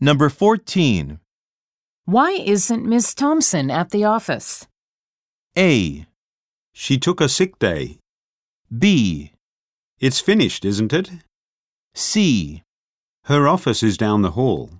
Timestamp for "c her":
11.94-13.48